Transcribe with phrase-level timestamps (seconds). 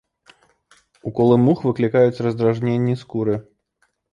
[1.09, 3.35] Уколы мух выклікаюць раздражненні скуры.